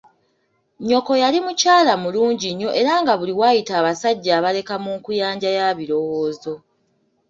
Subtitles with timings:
[0.79, 6.53] Nnyoko yali mukyala mulungi nnyo era nga buli waayita abasajja abaleka mu nkuyanja ya birowoozo.